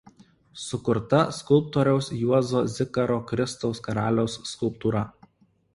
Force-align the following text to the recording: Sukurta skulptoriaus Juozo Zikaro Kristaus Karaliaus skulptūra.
Sukurta 0.61 1.19
skulptoriaus 1.39 2.09
Juozo 2.23 2.65
Zikaro 2.79 3.19
Kristaus 3.33 3.87
Karaliaus 3.91 4.41
skulptūra. 4.55 5.07